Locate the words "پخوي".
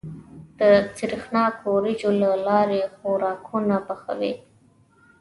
3.87-4.33